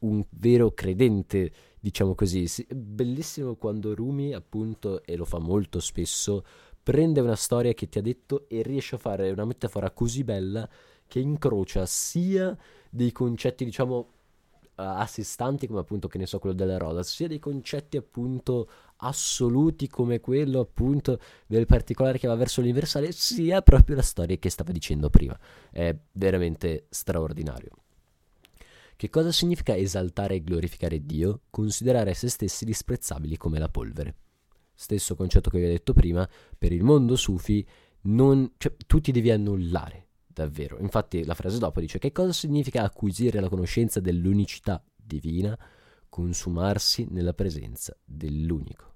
un 0.01 0.25
vero 0.29 0.71
credente, 0.71 1.51
diciamo 1.79 2.15
così. 2.15 2.48
Bellissimo 2.74 3.55
quando 3.55 3.95
Rumi, 3.95 4.33
appunto, 4.33 5.03
e 5.03 5.15
lo 5.15 5.25
fa 5.25 5.39
molto 5.39 5.79
spesso, 5.79 6.43
prende 6.81 7.19
una 7.21 7.36
storia 7.36 7.74
che 7.74 7.88
ti 7.88 7.98
ha 7.98 8.01
detto 8.01 8.48
e 8.48 8.62
riesce 8.62 8.95
a 8.95 9.00
fare 9.00 9.29
una 9.31 9.45
metafora 9.45 9.91
così 9.91 10.24
bella 10.24 10.67
che 11.07 11.19
incrocia 11.19 11.86
sia 11.86 12.55
dei 12.89 13.12
concetti, 13.12 13.65
diciamo, 13.65 14.07
a 14.81 15.05
sé 15.05 15.24
stanti 15.24 15.67
come 15.67 15.81
appunto 15.81 16.07
che 16.07 16.17
ne 16.17 16.25
so 16.25 16.39
quello 16.39 16.55
della 16.55 16.77
rosa 16.77 17.03
sia 17.03 17.27
dei 17.27 17.39
concetti 17.39 17.98
appunto 17.98 18.69
assoluti 18.98 19.88
come 19.88 20.19
quello 20.21 20.62
appunto 20.62 21.19
del 21.48 21.65
particolare 21.65 22.17
che 22.17 22.27
va 22.27 22.36
verso 22.36 22.62
l'universale 22.62 23.12
sia 23.12 23.62
proprio 23.62 23.98
la 23.98 24.01
storia 24.01 24.38
che 24.38 24.50
stava 24.50 24.71
dicendo 24.71 25.09
prima 25.09 25.38
è 25.69 25.93
veramente 26.13 26.86
straordinario 26.89 27.71
che 29.00 29.10
cosa 29.10 29.32
significa 29.32 29.77
esaltare 29.77 30.36
e 30.36 30.44
glorificare 30.44 31.06
Dio? 31.06 31.44
Considerare 31.50 32.13
se 32.13 32.27
stessi 32.27 32.65
disprezzabili 32.65 33.38
come 33.38 33.58
la 33.58 33.70
polvere. 33.70 34.13
Stesso 34.75 35.15
concetto 35.15 35.50
che 35.50 35.58
vi 35.58 35.63
ho 35.63 35.70
detto 35.70 35.94
prima, 35.94 36.29
per 36.58 36.74
il 36.74 36.84
mondo 36.84 37.15
sufi 37.15 37.65
non, 38.01 38.51
cioè, 38.58 38.75
tu 38.86 39.00
ti 39.00 39.13
devi 39.13 39.32
annullare, 39.32 40.08
davvero. 40.27 40.79
Infatti 40.79 41.24
la 41.24 41.34
frase 41.34 41.60
dopo 41.60 41.79
dice 41.79 41.98
che 41.98 42.12
cosa 42.12 42.34
significa 42.34 42.84
acquisire 42.84 43.39
la 43.39 43.48
conoscenza 43.48 44.01
dell'unicità 44.01 44.84
divina, 44.94 45.58
consumarsi 46.10 47.08
nella 47.10 47.34
presenza 47.34 47.96
dell'unico. 48.03 48.96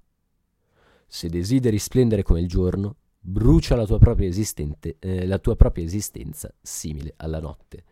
Se 1.07 1.29
desideri 1.29 1.79
splendere 1.79 2.23
come 2.23 2.41
il 2.41 2.49
giorno, 2.49 2.97
brucia 3.21 3.77
la 3.77 3.85
tua 3.85 3.99
propria, 3.99 4.29
eh, 4.99 5.25
la 5.25 5.39
tua 5.39 5.55
propria 5.55 5.85
esistenza 5.85 6.53
simile 6.61 7.13
alla 7.15 7.39
notte. 7.39 7.85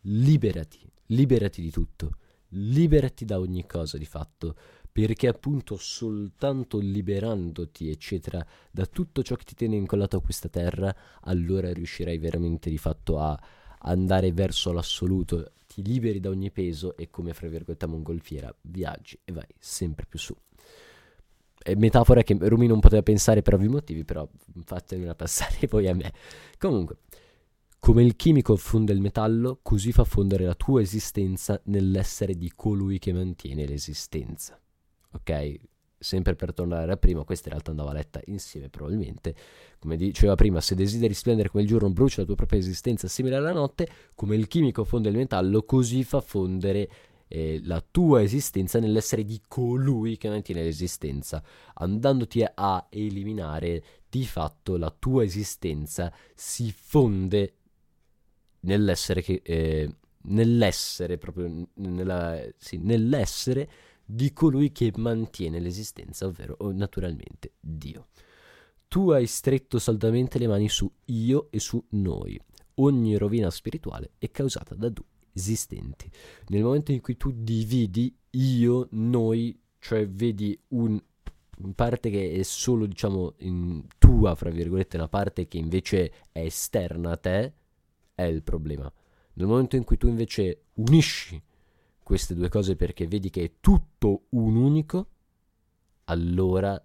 Liberati 0.00 0.94
liberati 1.06 1.60
di 1.60 1.70
tutto, 1.70 2.16
liberati 2.50 3.24
da 3.24 3.38
ogni 3.38 3.66
cosa 3.66 3.98
di 3.98 4.06
fatto, 4.06 4.54
perché 4.90 5.28
appunto 5.28 5.76
soltanto 5.76 6.78
liberandoti, 6.78 7.90
eccetera, 7.90 8.44
da 8.70 8.86
tutto 8.86 9.22
ciò 9.22 9.34
che 9.34 9.44
ti 9.44 9.54
tiene 9.54 9.76
incollato 9.76 10.16
a 10.16 10.22
questa 10.22 10.48
terra, 10.48 10.94
allora 11.22 11.72
riuscirai 11.72 12.16
veramente 12.16 12.70
di 12.70 12.78
fatto 12.78 13.18
a 13.18 13.38
andare 13.80 14.32
verso 14.32 14.72
l'assoluto, 14.72 15.52
ti 15.66 15.82
liberi 15.82 16.18
da 16.18 16.30
ogni 16.30 16.50
peso 16.50 16.96
e 16.96 17.10
come 17.10 17.34
fra 17.34 17.48
virgolette 17.48 17.86
mongolfiera 17.86 18.54
viaggi 18.62 19.18
e 19.22 19.32
vai 19.32 19.46
sempre 19.58 20.06
più 20.06 20.18
su. 20.18 20.34
È 21.58 21.74
metafora 21.74 22.22
che 22.22 22.36
Rumi 22.40 22.66
non 22.66 22.80
poteva 22.80 23.02
pensare 23.02 23.42
per 23.42 23.54
ovvi 23.54 23.68
motivi, 23.68 24.04
però 24.04 24.26
fatemela 24.64 25.14
passare 25.16 25.66
poi 25.68 25.88
a 25.88 25.94
me. 25.94 26.12
Comunque, 26.58 26.98
come 27.86 28.02
il 28.02 28.16
chimico 28.16 28.56
fonde 28.56 28.92
il 28.92 29.00
metallo, 29.00 29.60
così 29.62 29.92
fa 29.92 30.02
fondere 30.02 30.44
la 30.44 30.56
tua 30.56 30.80
esistenza 30.80 31.60
nell'essere 31.66 32.34
di 32.34 32.50
colui 32.52 32.98
che 32.98 33.12
mantiene 33.12 33.64
l'esistenza. 33.64 34.60
Ok? 35.12 35.60
Sempre 35.96 36.34
per 36.34 36.52
tornare 36.52 36.90
a 36.90 36.96
prima, 36.96 37.22
questa 37.22 37.46
in 37.46 37.52
realtà 37.52 37.70
andava 37.70 37.92
letta 37.92 38.20
insieme 38.24 38.70
probabilmente. 38.70 39.36
Come 39.78 39.96
diceva 39.96 40.34
prima, 40.34 40.60
se 40.60 40.74
desideri 40.74 41.14
splendere 41.14 41.48
come 41.48 41.62
il 41.62 41.68
giorno, 41.68 41.88
brucia 41.90 42.22
la 42.22 42.26
tua 42.26 42.34
propria 42.34 42.58
esistenza 42.58 43.06
simile 43.06 43.36
alla 43.36 43.52
notte, 43.52 43.88
come 44.16 44.34
il 44.34 44.48
chimico 44.48 44.82
fonde 44.82 45.10
il 45.10 45.16
metallo, 45.16 45.62
così 45.62 46.02
fa 46.02 46.20
fondere 46.20 46.90
eh, 47.28 47.60
la 47.62 47.80
tua 47.88 48.20
esistenza 48.20 48.80
nell'essere 48.80 49.22
di 49.24 49.40
colui 49.46 50.16
che 50.16 50.28
mantiene 50.28 50.64
l'esistenza, 50.64 51.40
andandoti 51.74 52.44
a 52.52 52.84
eliminare 52.90 53.84
di 54.08 54.24
fatto 54.24 54.76
la 54.76 54.92
tua 54.96 55.22
esistenza 55.22 56.12
si 56.34 56.72
fonde 56.72 57.55
nell'essere 58.60 59.22
che... 59.22 59.40
Eh, 59.42 59.94
nell'essere 60.28 61.18
proprio, 61.18 61.68
nella, 61.74 62.40
sì, 62.56 62.78
nell'essere 62.78 63.70
di 64.04 64.32
colui 64.32 64.72
che 64.72 64.92
mantiene 64.96 65.60
l'esistenza, 65.60 66.26
ovvero 66.26 66.56
naturalmente 66.72 67.52
Dio. 67.60 68.08
Tu 68.88 69.10
hai 69.10 69.26
stretto 69.26 69.78
saldamente 69.78 70.38
le 70.38 70.46
mani 70.46 70.68
su 70.68 70.90
io 71.06 71.48
e 71.50 71.58
su 71.58 71.84
noi. 71.90 72.40
Ogni 72.74 73.16
rovina 73.16 73.50
spirituale 73.50 74.12
è 74.18 74.30
causata 74.30 74.74
da 74.74 74.88
due 74.88 75.04
esistenti. 75.32 76.10
Nel 76.48 76.62
momento 76.62 76.92
in 76.92 77.00
cui 77.00 77.16
tu 77.16 77.32
dividi 77.34 78.14
io, 78.30 78.88
noi, 78.92 79.58
cioè 79.80 80.08
vedi 80.08 80.58
un, 80.68 81.02
parte 81.74 82.10
che 82.10 82.32
è 82.32 82.42
solo, 82.42 82.86
diciamo, 82.86 83.34
tua, 83.98 84.34
fra 84.34 84.50
virgolette, 84.50 84.96
una 84.96 85.08
parte 85.08 85.48
che 85.48 85.58
invece 85.58 86.12
è 86.30 86.40
esterna 86.40 87.12
a 87.12 87.16
te, 87.16 87.52
è 88.16 88.24
il 88.24 88.42
problema. 88.42 88.92
Nel 89.34 89.46
momento 89.46 89.76
in 89.76 89.84
cui 89.84 89.96
tu 89.96 90.08
invece 90.08 90.62
unisci 90.74 91.40
queste 92.02 92.34
due 92.34 92.48
cose 92.48 92.74
perché 92.74 93.06
vedi 93.06 93.30
che 93.30 93.44
è 93.44 93.52
tutto 93.60 94.24
un 94.30 94.56
unico, 94.56 95.08
allora 96.04 96.80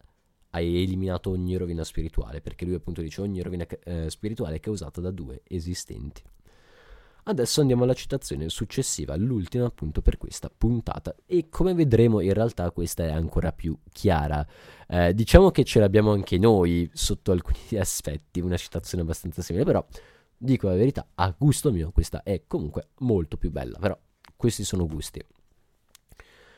hai 0.51 0.83
eliminato 0.83 1.29
ogni 1.29 1.55
rovina 1.55 1.83
spirituale, 1.83 2.41
perché 2.41 2.65
lui 2.65 2.75
appunto 2.75 3.01
dice 3.01 3.21
ogni 3.21 3.41
rovina 3.41 3.65
eh, 3.83 4.09
spirituale 4.09 4.57
è 4.57 4.59
causata 4.59 5.00
da 5.00 5.11
due 5.11 5.41
esistenti. 5.47 6.21
Adesso 7.23 7.61
andiamo 7.61 7.83
alla 7.83 7.93
citazione 7.93 8.50
successiva, 8.50 9.15
l'ultima 9.15 9.65
appunto 9.65 10.01
per 10.01 10.17
questa 10.17 10.51
puntata 10.55 11.15
e 11.27 11.50
come 11.50 11.75
vedremo 11.75 12.19
in 12.19 12.33
realtà 12.33 12.71
questa 12.71 13.03
è 13.05 13.11
ancora 13.11 13.51
più 13.51 13.77
chiara. 13.91 14.45
Eh, 14.88 15.13
diciamo 15.13 15.51
che 15.51 15.63
ce 15.63 15.79
l'abbiamo 15.79 16.11
anche 16.11 16.39
noi 16.39 16.89
sotto 16.91 17.31
alcuni 17.31 17.59
aspetti, 17.79 18.41
una 18.41 18.57
citazione 18.57 19.03
abbastanza 19.03 19.43
simile, 19.43 19.63
però 19.65 19.85
dico 20.41 20.67
la 20.67 20.75
verità, 20.75 21.07
a 21.15 21.33
gusto 21.38 21.71
mio 21.71 21.91
questa 21.91 22.24
è 22.24 22.43
comunque 22.48 22.89
molto 23.00 23.38
più 23.38 23.51
bella, 23.51 23.77
però 23.77 23.98
questi 24.36 24.63
sono 24.63 24.88
gusti. 24.88 25.24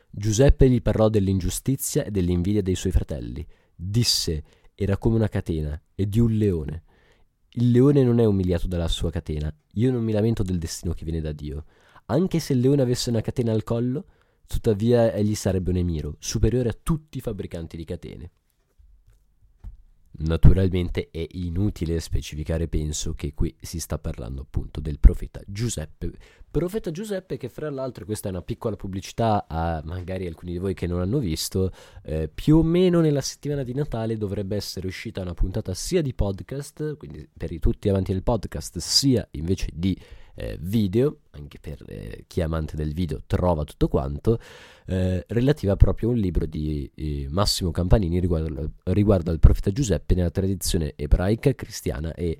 Giuseppe 0.09 0.69
gli 0.69 0.81
parlò 0.81 1.09
dell'ingiustizia 1.09 2.03
e 2.03 2.11
dell'invidia 2.11 2.61
dei 2.61 2.75
suoi 2.75 2.91
fratelli. 2.91 3.45
Disse, 3.75 4.43
era 4.75 4.97
come 4.97 5.15
una 5.15 5.27
catena 5.27 5.79
e 5.95 6.07
di 6.07 6.19
un 6.19 6.31
leone. 6.31 6.83
Il 7.55 7.71
leone 7.71 8.03
non 8.03 8.19
è 8.19 8.25
umiliato 8.25 8.67
dalla 8.67 8.87
sua 8.87 9.11
catena. 9.11 9.53
Io 9.73 9.91
non 9.91 10.03
mi 10.03 10.11
lamento 10.11 10.43
del 10.43 10.59
destino 10.59 10.93
che 10.93 11.03
viene 11.03 11.19
da 11.19 11.31
Dio. 11.31 11.65
Anche 12.05 12.39
se 12.39 12.53
il 12.53 12.59
leone 12.59 12.81
avesse 12.81 13.09
una 13.09 13.21
catena 13.21 13.51
al 13.51 13.63
collo, 13.63 14.05
tuttavia 14.47 15.11
egli 15.13 15.35
sarebbe 15.35 15.71
un 15.71 15.77
emiro, 15.77 16.15
superiore 16.19 16.69
a 16.69 16.77
tutti 16.81 17.17
i 17.17 17.21
fabbricanti 17.21 17.75
di 17.75 17.83
catene. 17.83 18.31
Naturalmente 20.23 21.09
è 21.11 21.25
inutile 21.31 21.99
specificare, 21.99 22.69
penso 22.69 23.13
che 23.13 23.33
qui 23.33 23.53
si 23.59 23.79
sta 23.79 23.99
parlando 23.99 24.41
appunto 24.41 24.79
del 24.79 24.97
profeta 24.97 25.41
Giuseppe. 25.45 26.11
Profeta 26.49 26.91
Giuseppe 26.91 27.35
che 27.35 27.49
fra 27.49 27.69
l'altro, 27.69 28.05
questa 28.05 28.29
è 28.29 28.31
una 28.31 28.41
piccola 28.41 28.77
pubblicità 28.77 29.45
a 29.49 29.81
magari 29.83 30.25
alcuni 30.25 30.53
di 30.53 30.59
voi 30.59 30.73
che 30.73 30.87
non 30.87 31.01
hanno 31.01 31.17
visto, 31.17 31.71
eh, 32.03 32.29
più 32.33 32.57
o 32.57 32.63
meno 32.63 33.01
nella 33.01 33.19
settimana 33.19 33.63
di 33.63 33.73
Natale 33.73 34.15
dovrebbe 34.15 34.55
essere 34.55 34.87
uscita 34.87 35.21
una 35.21 35.33
puntata 35.33 35.73
sia 35.73 36.01
di 36.01 36.13
podcast, 36.13 36.95
quindi 36.95 37.27
per 37.35 37.51
i 37.51 37.59
tutti 37.59 37.89
avanti 37.89 38.13
del 38.13 38.23
podcast, 38.23 38.77
sia 38.77 39.27
invece 39.31 39.71
di 39.73 39.99
eh, 40.35 40.57
video, 40.59 41.19
anche 41.31 41.59
per 41.59 41.83
eh, 41.87 42.25
chi 42.27 42.39
è 42.39 42.43
amante 42.43 42.75
del 42.75 42.93
video 42.93 43.21
trova 43.25 43.63
tutto 43.63 43.87
quanto, 43.87 44.39
eh, 44.85 45.23
relativa 45.27 45.75
proprio 45.75 46.09
a 46.09 46.11
un 46.13 46.17
libro 46.17 46.45
di 46.45 46.89
eh, 46.95 47.27
Massimo 47.29 47.71
Campanini 47.71 48.19
riguardo, 48.19 48.71
riguardo 48.85 49.31
al 49.31 49.39
profeta 49.39 49.71
Giuseppe 49.71 50.15
nella 50.15 50.31
tradizione 50.31 50.93
ebraica, 50.95 51.53
cristiana 51.53 52.13
e 52.13 52.39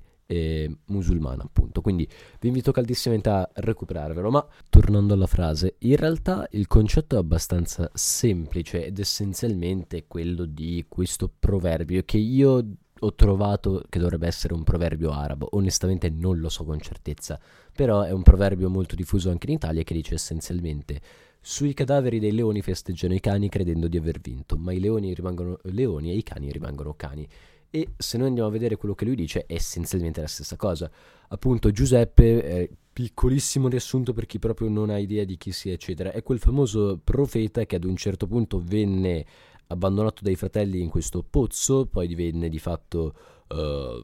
musulmana, 0.86 1.44
appunto. 1.44 1.80
Quindi 1.80 2.08
vi 2.40 2.48
invito 2.48 2.72
caldissimamente 2.72 3.28
a 3.28 3.48
recuperarvelo. 3.52 4.30
Ma 4.30 4.44
tornando 4.68 5.14
alla 5.14 5.26
frase, 5.26 5.76
in 5.80 5.96
realtà 5.96 6.48
il 6.52 6.66
concetto 6.66 7.14
è 7.14 7.18
abbastanza 7.18 7.88
semplice 7.92 8.86
ed 8.86 8.98
essenzialmente 8.98 10.06
quello 10.08 10.44
di 10.44 10.86
questo 10.88 11.30
proverbio 11.38 12.02
che 12.04 12.18
io 12.18 12.64
ho 13.04 13.14
trovato 13.14 13.82
che 13.88 13.98
dovrebbe 13.98 14.26
essere 14.26 14.54
un 14.54 14.62
proverbio 14.62 15.10
arabo. 15.10 15.48
Onestamente 15.52 16.08
non 16.08 16.38
lo 16.38 16.48
so 16.48 16.64
con 16.64 16.80
certezza, 16.80 17.38
però 17.74 18.02
è 18.02 18.10
un 18.10 18.22
proverbio 18.22 18.70
molto 18.70 18.94
diffuso 18.94 19.30
anche 19.30 19.46
in 19.48 19.54
Italia 19.54 19.82
che 19.82 19.94
dice 19.94 20.14
essenzialmente 20.14 21.00
sui 21.40 21.74
cadaveri 21.74 22.18
dei 22.18 22.32
leoni 22.32 22.62
festeggiano 22.62 23.12
i 23.12 23.20
cani 23.20 23.50
credendo 23.50 23.86
di 23.86 23.98
aver 23.98 24.18
vinto, 24.18 24.56
ma 24.56 24.72
i 24.72 24.80
leoni 24.80 25.12
rimangono 25.12 25.58
leoni 25.64 26.10
e 26.10 26.16
i 26.16 26.22
cani 26.22 26.50
rimangono 26.50 26.94
cani. 26.94 27.28
E 27.68 27.90
se 27.98 28.16
noi 28.16 28.28
andiamo 28.28 28.48
a 28.48 28.52
vedere 28.52 28.76
quello 28.76 28.94
che 28.94 29.04
lui 29.04 29.16
dice 29.16 29.44
è 29.46 29.52
essenzialmente 29.52 30.22
la 30.22 30.26
stessa 30.26 30.56
cosa. 30.56 30.90
Appunto 31.28 31.70
Giuseppe, 31.70 32.44
eh, 32.44 32.70
piccolissimo 32.90 33.68
riassunto 33.68 34.14
per 34.14 34.24
chi 34.24 34.38
proprio 34.38 34.68
non 34.68 34.88
ha 34.88 34.96
idea 34.96 35.24
di 35.24 35.36
chi 35.36 35.52
sia, 35.52 35.72
eccetera, 35.72 36.12
è 36.12 36.22
quel 36.22 36.38
famoso 36.38 36.98
profeta 37.02 37.66
che 37.66 37.76
ad 37.76 37.84
un 37.84 37.96
certo 37.96 38.26
punto 38.26 38.62
venne 38.64 39.26
abbandonato 39.68 40.22
dai 40.22 40.36
fratelli 40.36 40.80
in 40.80 40.88
questo 40.88 41.22
pozzo, 41.22 41.86
poi 41.86 42.06
divenne 42.06 42.48
di 42.48 42.58
fatto 42.58 43.14
uh, 43.48 44.02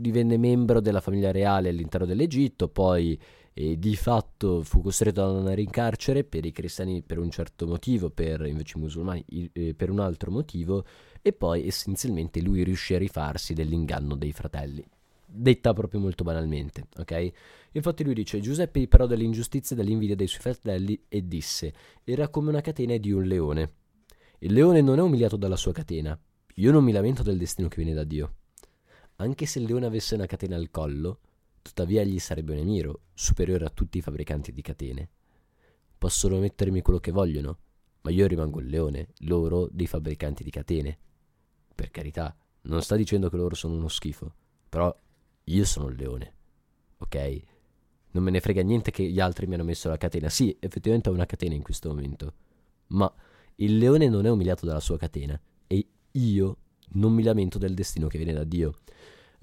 divenne 0.00 0.38
membro 0.38 0.80
della 0.80 1.00
famiglia 1.00 1.30
reale 1.30 1.68
all'interno 1.68 2.06
dell'Egitto, 2.06 2.68
poi 2.68 3.18
eh, 3.54 3.78
di 3.78 3.96
fatto 3.96 4.62
fu 4.62 4.80
costretto 4.80 5.22
ad 5.22 5.36
andare 5.36 5.60
in 5.60 5.70
carcere 5.70 6.24
per 6.24 6.44
i 6.44 6.52
cristiani 6.52 7.02
per 7.02 7.18
un 7.18 7.30
certo 7.30 7.66
motivo, 7.66 8.10
per 8.10 8.46
invece 8.46 8.78
i 8.78 8.80
musulmani 8.80 9.24
eh, 9.52 9.74
per 9.74 9.90
un 9.90 10.00
altro 10.00 10.30
motivo, 10.30 10.84
e 11.20 11.32
poi 11.32 11.66
essenzialmente 11.66 12.40
lui 12.40 12.64
riuscì 12.64 12.94
a 12.94 12.98
rifarsi 12.98 13.52
dell'inganno 13.54 14.16
dei 14.16 14.32
fratelli. 14.32 14.84
Detta 15.34 15.72
proprio 15.72 16.00
molto 16.00 16.24
banalmente, 16.24 16.88
ok? 16.98 17.32
Infatti 17.72 18.04
lui 18.04 18.14
dice: 18.14 18.40
Giuseppe 18.40 18.86
però 18.86 19.06
dell'ingiustizia 19.06 19.74
e 19.74 19.78
dell'invidia 19.78 20.16
dei 20.16 20.26
suoi 20.26 20.42
fratelli 20.42 21.04
e 21.08 21.26
disse: 21.26 21.72
Era 22.04 22.28
come 22.28 22.50
una 22.50 22.60
catena 22.60 22.96
di 22.98 23.12
un 23.12 23.24
leone 23.24 23.72
il 24.44 24.52
leone 24.52 24.80
non 24.80 24.98
è 24.98 25.02
umiliato 25.02 25.36
dalla 25.36 25.56
sua 25.56 25.72
catena. 25.72 26.18
Io 26.56 26.72
non 26.72 26.82
mi 26.82 26.90
lamento 26.90 27.22
del 27.22 27.38
destino 27.38 27.68
che 27.68 27.76
viene 27.76 27.94
da 27.94 28.02
Dio. 28.02 28.34
Anche 29.16 29.46
se 29.46 29.60
il 29.60 29.66
leone 29.66 29.86
avesse 29.86 30.14
una 30.14 30.26
catena 30.26 30.56
al 30.56 30.70
collo, 30.70 31.20
tuttavia 31.62 32.00
egli 32.00 32.18
sarebbe 32.18 32.52
un 32.52 32.58
emiro, 32.58 33.02
superiore 33.14 33.64
a 33.64 33.70
tutti 33.70 33.98
i 33.98 34.00
fabbricanti 34.00 34.50
di 34.50 34.60
catene. 34.60 35.08
Possono 35.96 36.38
mettermi 36.38 36.82
quello 36.82 36.98
che 36.98 37.12
vogliono, 37.12 37.58
ma 38.00 38.10
io 38.10 38.26
rimango 38.26 38.58
il 38.58 38.66
leone, 38.66 39.10
loro 39.18 39.68
dei 39.70 39.86
fabbricanti 39.86 40.42
di 40.42 40.50
catene. 40.50 40.98
Per 41.72 41.92
carità, 41.92 42.36
non 42.62 42.82
sta 42.82 42.96
dicendo 42.96 43.30
che 43.30 43.36
loro 43.36 43.54
sono 43.54 43.74
uno 43.74 43.88
schifo, 43.88 44.34
però 44.68 44.92
io 45.44 45.64
sono 45.64 45.86
il 45.86 45.96
leone, 45.96 46.34
ok? 46.98 47.42
Non 48.10 48.24
me 48.24 48.32
ne 48.32 48.40
frega 48.40 48.62
niente 48.62 48.90
che 48.90 49.04
gli 49.04 49.20
altri 49.20 49.46
mi 49.46 49.54
hanno 49.54 49.62
messo 49.62 49.88
la 49.88 49.96
catena. 49.96 50.28
Sì, 50.28 50.56
effettivamente 50.58 51.10
ho 51.10 51.12
una 51.12 51.26
catena 51.26 51.54
in 51.54 51.62
questo 51.62 51.90
momento, 51.90 52.34
ma 52.88 53.12
il 53.56 53.78
leone 53.78 54.08
non 54.08 54.26
è 54.26 54.30
umiliato 54.30 54.66
dalla 54.66 54.80
sua 54.80 54.98
catena 54.98 55.38
e 55.66 55.86
io 56.12 56.56
non 56.94 57.12
mi 57.12 57.22
lamento 57.22 57.58
del 57.58 57.74
destino 57.74 58.06
che 58.06 58.18
viene 58.18 58.32
da 58.32 58.44
Dio. 58.44 58.74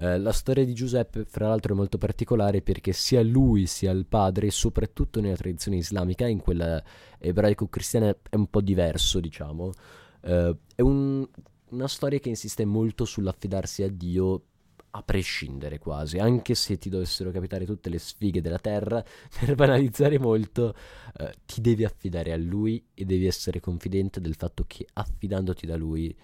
Eh, 0.01 0.17
la 0.17 0.31
storia 0.31 0.63
di 0.63 0.73
Giuseppe, 0.73 1.25
fra 1.25 1.47
l'altro, 1.47 1.73
è 1.73 1.75
molto 1.75 1.97
particolare 1.97 2.61
perché 2.61 2.93
sia 2.93 3.21
lui 3.21 3.65
sia 3.65 3.91
il 3.91 4.05
padre, 4.05 4.49
soprattutto 4.49 5.19
nella 5.19 5.35
tradizione 5.35 5.77
islamica, 5.77 6.25
in 6.25 6.39
quella 6.39 6.81
ebraico-cristiana 7.17 8.15
è 8.29 8.35
un 8.35 8.47
po' 8.47 8.61
diverso, 8.61 9.19
diciamo. 9.19 9.71
Eh, 10.21 10.55
è 10.75 10.81
un, 10.81 11.27
una 11.69 11.87
storia 11.87 12.19
che 12.19 12.29
insiste 12.29 12.63
molto 12.63 13.03
sull'affidarsi 13.03 13.83
a 13.83 13.89
Dio 13.89 14.43
a 14.91 15.03
prescindere 15.03 15.77
quasi, 15.79 16.17
anche 16.17 16.55
se 16.55 16.77
ti 16.77 16.89
dovessero 16.89 17.31
capitare 17.31 17.65
tutte 17.65 17.89
le 17.89 17.99
sfighe 17.99 18.41
della 18.41 18.59
terra, 18.59 19.03
per 19.39 19.55
banalizzare 19.55 20.19
molto, 20.19 20.75
eh, 21.17 21.33
ti 21.45 21.61
devi 21.61 21.85
affidare 21.85 22.31
a 22.31 22.37
lui 22.37 22.83
e 22.93 23.05
devi 23.05 23.25
essere 23.25 23.59
confidente 23.59 24.19
del 24.19 24.35
fatto 24.35 24.63
che 24.67 24.87
affidandoti 24.93 25.65
da 25.65 25.75
lui 25.75 26.15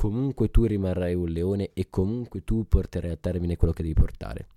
comunque 0.00 0.50
tu 0.50 0.64
rimarrai 0.64 1.14
un 1.14 1.28
leone 1.28 1.72
e 1.74 1.90
comunque 1.90 2.42
tu 2.42 2.66
porterai 2.66 3.10
a 3.10 3.16
termine 3.16 3.56
quello 3.56 3.74
che 3.74 3.82
devi 3.82 3.92
portare. 3.92 4.48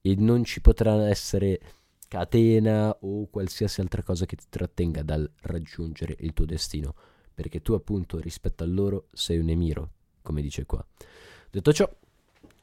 E 0.00 0.16
non 0.16 0.42
ci 0.42 0.60
potrà 0.60 1.08
essere 1.08 1.60
catena 2.08 2.92
o 3.02 3.28
qualsiasi 3.30 3.80
altra 3.80 4.02
cosa 4.02 4.26
che 4.26 4.34
ti 4.34 4.46
trattenga 4.48 5.04
dal 5.04 5.30
raggiungere 5.42 6.16
il 6.18 6.32
tuo 6.32 6.46
destino, 6.46 6.96
perché 7.32 7.62
tu 7.62 7.74
appunto 7.74 8.18
rispetto 8.18 8.64
a 8.64 8.66
loro 8.66 9.06
sei 9.12 9.38
un 9.38 9.50
emiro, 9.50 9.90
come 10.20 10.42
dice 10.42 10.66
qua. 10.66 10.84
Detto 11.48 11.72
ciò, 11.72 11.88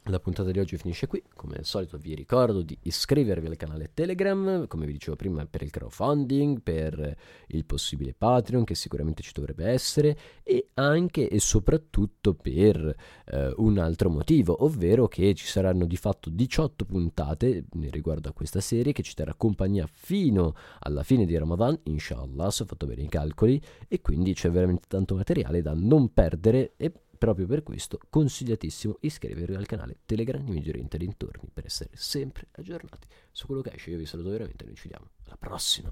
la 0.10 0.20
puntata 0.20 0.52
di 0.52 0.60
oggi 0.60 0.78
finisce 0.78 1.08
qui, 1.08 1.22
come 1.36 1.56
al 1.58 1.66
solito 1.66 1.98
vi 1.98 2.16
ricordo 2.16 2.62
di 2.62 2.78
iscrivervi 2.82 3.48
al 3.48 3.56
canale 3.56 3.92
Telegram, 3.94 4.68
come 4.68 4.86
vi 4.86 4.94
dicevo 4.94 5.16
prima 5.16 5.46
per 5.46 5.62
il 5.62 5.70
crowdfunding, 5.70 6.62
per 6.62 7.16
il 7.48 7.66
possibile 7.66 8.14
Patreon 8.18 8.64
che 8.64 8.76
sicuramente 8.76 9.22
ci 9.22 9.32
dovrebbe 9.34 9.68
essere 9.68 10.18
e 10.44 10.70
anche 10.76 11.30
e 11.30 11.40
soprattutto 11.40 12.34
per 12.34 12.96
eh, 13.26 13.54
un 13.58 13.78
altro 13.78 14.10
motivo, 14.10 14.64
ovvero 14.64 15.08
che 15.08 15.34
ci 15.36 15.46
saranno 15.46 15.86
di 15.86 15.98
fatto 15.98 16.30
18 16.30 16.86
puntate 16.86 17.66
riguardo 17.90 18.30
a 18.30 18.34
questa 18.34 18.62
serie 18.62 18.94
che 18.94 19.04
ci 19.04 19.14
terrà 19.14 19.34
compagnia 19.36 19.88
fino 19.92 20.56
alla 20.80 21.04
fine 21.04 21.26
di 21.26 21.38
Ramadan, 21.38 21.80
inshallah, 21.84 22.50
se 22.52 22.64
ho 22.64 22.66
fatto 22.66 22.86
bene 22.86 23.04
i 23.04 23.10
calcoli, 23.10 23.62
e 23.88 24.02
quindi 24.02 24.34
c'è 24.34 24.50
veramente 24.50 24.88
tanto 24.88 25.16
materiale 25.16 25.62
da 25.62 25.74
non 25.74 26.14
perdere 26.14 26.74
e 26.78 26.92
Proprio 27.20 27.48
per 27.48 27.64
questo 27.64 28.00
consigliatissimo 28.10 29.00
iscrivervi 29.02 29.54
al 29.54 29.66
canale 29.66 29.98
Telegram 30.06 30.42
di 30.42 30.52
Migliori 30.52 30.70
Oriente 30.70 30.98
dintorni 30.98 31.50
per 31.54 31.66
essere 31.66 31.90
sempre 31.94 32.48
aggiornati 32.52 33.10
su 33.34 33.46
quello 33.46 33.62
che 33.62 33.74
esce. 33.74 33.90
Io 33.90 33.98
vi 33.98 34.06
saluto 34.06 34.30
veramente, 34.30 34.64
noi 34.64 34.76
ci 34.76 34.84
vediamo 34.84 35.10
alla 35.26 35.36
prossima. 35.36 35.92